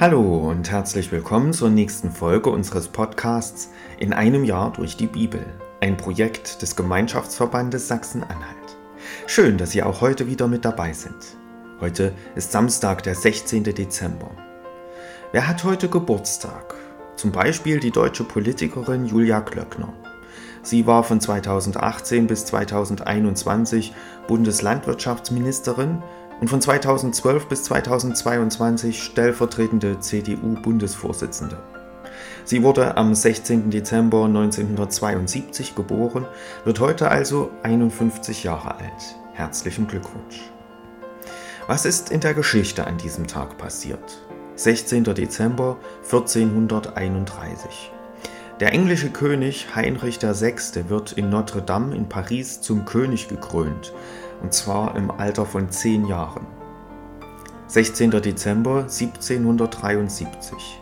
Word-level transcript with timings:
Hallo 0.00 0.48
und 0.48 0.70
herzlich 0.70 1.10
willkommen 1.10 1.52
zur 1.52 1.70
nächsten 1.70 2.12
Folge 2.12 2.50
unseres 2.50 2.86
Podcasts 2.86 3.72
In 3.98 4.12
einem 4.12 4.44
Jahr 4.44 4.72
durch 4.72 4.96
die 4.96 5.08
Bibel, 5.08 5.44
ein 5.80 5.96
Projekt 5.96 6.62
des 6.62 6.76
Gemeinschaftsverbandes 6.76 7.88
Sachsen-Anhalt. 7.88 8.78
Schön, 9.26 9.58
dass 9.58 9.72
Sie 9.72 9.82
auch 9.82 10.00
heute 10.00 10.28
wieder 10.28 10.46
mit 10.46 10.64
dabei 10.64 10.92
sind. 10.92 11.16
Heute 11.80 12.12
ist 12.36 12.52
Samstag, 12.52 13.02
der 13.02 13.16
16. 13.16 13.64
Dezember. 13.64 14.30
Wer 15.32 15.48
hat 15.48 15.64
heute 15.64 15.88
Geburtstag? 15.88 16.76
Zum 17.16 17.32
Beispiel 17.32 17.80
die 17.80 17.90
deutsche 17.90 18.22
Politikerin 18.22 19.04
Julia 19.04 19.40
Klöckner. 19.40 19.92
Sie 20.62 20.86
war 20.86 21.02
von 21.02 21.20
2018 21.20 22.28
bis 22.28 22.44
2021 22.44 23.92
Bundeslandwirtschaftsministerin 24.28 26.04
und 26.40 26.48
von 26.48 26.60
2012 26.60 27.48
bis 27.48 27.64
2022 27.64 29.02
stellvertretende 29.02 29.98
CDU-Bundesvorsitzende. 29.98 31.58
Sie 32.44 32.62
wurde 32.62 32.96
am 32.96 33.14
16. 33.14 33.70
Dezember 33.70 34.24
1972 34.24 35.74
geboren, 35.74 36.26
wird 36.64 36.80
heute 36.80 37.10
also 37.10 37.50
51 37.62 38.44
Jahre 38.44 38.76
alt. 38.76 39.16
Herzlichen 39.34 39.86
Glückwunsch. 39.86 40.50
Was 41.66 41.84
ist 41.84 42.10
in 42.10 42.20
der 42.20 42.34
Geschichte 42.34 42.86
an 42.86 42.96
diesem 42.96 43.26
Tag 43.26 43.58
passiert? 43.58 44.26
16. 44.56 45.04
Dezember 45.04 45.76
1431. 46.04 47.92
Der 48.60 48.72
englische 48.72 49.10
König 49.10 49.68
Heinrich 49.76 50.20
VI. 50.20 50.88
wird 50.88 51.12
in 51.12 51.30
Notre 51.30 51.62
Dame 51.62 51.94
in 51.94 52.08
Paris 52.08 52.60
zum 52.60 52.86
König 52.86 53.28
gekrönt, 53.28 53.92
und 54.42 54.52
zwar 54.52 54.96
im 54.96 55.12
Alter 55.12 55.46
von 55.46 55.70
zehn 55.70 56.06
Jahren. 56.06 56.44
16. 57.68 58.10
Dezember 58.10 58.80
1773. 58.80 60.80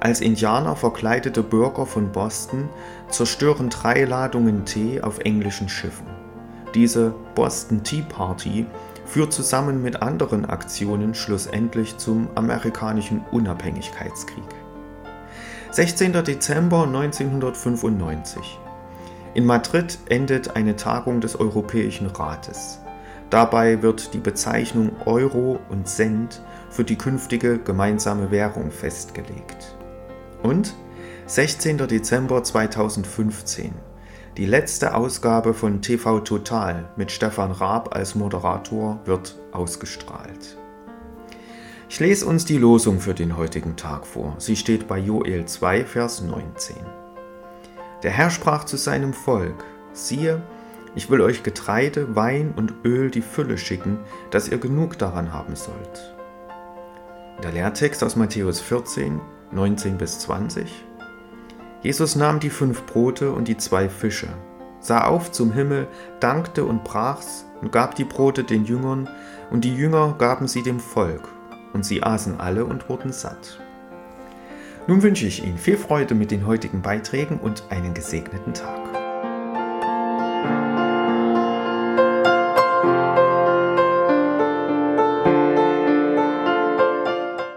Als 0.00 0.20
Indianer 0.20 0.74
verkleidete 0.74 1.44
Bürger 1.44 1.86
von 1.86 2.10
Boston 2.10 2.68
zerstören 3.08 3.70
drei 3.70 4.04
Ladungen 4.04 4.64
Tee 4.64 5.00
auf 5.00 5.20
englischen 5.20 5.68
Schiffen. 5.68 6.08
Diese 6.74 7.14
Boston 7.36 7.84
Tea 7.84 8.02
Party 8.02 8.66
führt 9.04 9.32
zusammen 9.32 9.80
mit 9.80 10.02
anderen 10.02 10.44
Aktionen 10.44 11.14
schlussendlich 11.14 11.96
zum 11.98 12.26
amerikanischen 12.34 13.20
Unabhängigkeitskrieg. 13.30 14.61
16. 15.72 16.12
Dezember 16.22 16.82
1995. 16.82 18.60
In 19.32 19.46
Madrid 19.46 19.98
endet 20.10 20.54
eine 20.54 20.76
Tagung 20.76 21.22
des 21.22 21.40
Europäischen 21.40 22.08
Rates. 22.08 22.78
Dabei 23.30 23.80
wird 23.80 24.12
die 24.12 24.18
Bezeichnung 24.18 24.90
Euro 25.06 25.58
und 25.70 25.88
Cent 25.88 26.42
für 26.68 26.84
die 26.84 26.98
künftige 26.98 27.58
gemeinsame 27.58 28.30
Währung 28.30 28.70
festgelegt. 28.70 29.74
Und 30.42 30.74
16. 31.24 31.78
Dezember 31.88 32.44
2015. 32.44 33.72
Die 34.36 34.44
letzte 34.44 34.94
Ausgabe 34.94 35.54
von 35.54 35.80
TV 35.80 36.20
Total 36.20 36.90
mit 36.96 37.10
Stefan 37.10 37.50
Raab 37.50 37.96
als 37.96 38.14
Moderator 38.14 39.00
wird 39.06 39.38
ausgestrahlt. 39.52 40.58
Ich 41.92 42.00
lese 42.00 42.24
uns 42.24 42.46
die 42.46 42.56
Losung 42.56 43.00
für 43.00 43.12
den 43.12 43.36
heutigen 43.36 43.76
Tag 43.76 44.06
vor. 44.06 44.34
Sie 44.38 44.56
steht 44.56 44.88
bei 44.88 44.98
Joel 44.98 45.44
2, 45.44 45.84
Vers 45.84 46.22
19. 46.22 46.74
Der 48.02 48.10
Herr 48.10 48.30
sprach 48.30 48.64
zu 48.64 48.78
seinem 48.78 49.12
Volk, 49.12 49.62
siehe, 49.92 50.40
ich 50.94 51.10
will 51.10 51.20
euch 51.20 51.42
Getreide, 51.42 52.16
Wein 52.16 52.54
und 52.56 52.72
Öl 52.86 53.10
die 53.10 53.20
Fülle 53.20 53.58
schicken, 53.58 53.98
dass 54.30 54.48
ihr 54.48 54.56
genug 54.56 54.96
daran 54.96 55.34
haben 55.34 55.54
sollt. 55.54 56.16
Der 57.42 57.52
Lehrtext 57.52 58.02
aus 58.02 58.16
Matthäus 58.16 58.58
14, 58.62 59.20
19 59.50 59.98
bis 59.98 60.18
20. 60.20 60.72
Jesus 61.82 62.16
nahm 62.16 62.40
die 62.40 62.48
fünf 62.48 62.86
Brote 62.86 63.32
und 63.32 63.48
die 63.48 63.58
zwei 63.58 63.90
Fische, 63.90 64.28
sah 64.80 65.04
auf 65.04 65.30
zum 65.30 65.52
Himmel, 65.52 65.88
dankte 66.20 66.64
und 66.64 66.84
brach's 66.84 67.44
und 67.60 67.70
gab 67.70 67.96
die 67.96 68.04
Brote 68.04 68.44
den 68.44 68.64
Jüngern, 68.64 69.10
und 69.50 69.62
die 69.66 69.76
Jünger 69.76 70.14
gaben 70.16 70.48
sie 70.48 70.62
dem 70.62 70.80
Volk 70.80 71.28
und 71.72 71.84
sie 71.84 72.02
aßen 72.02 72.40
alle 72.40 72.64
und 72.64 72.88
wurden 72.88 73.12
satt. 73.12 73.60
Nun 74.86 75.02
wünsche 75.02 75.26
ich 75.26 75.44
Ihnen 75.44 75.58
viel 75.58 75.76
Freude 75.76 76.14
mit 76.14 76.30
den 76.30 76.46
heutigen 76.46 76.82
Beiträgen 76.82 77.38
und 77.38 77.64
einen 77.70 77.94
gesegneten 77.94 78.52
Tag. 78.52 79.01